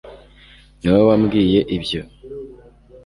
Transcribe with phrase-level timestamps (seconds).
[0.79, 2.01] niwowe wambwiye ibyo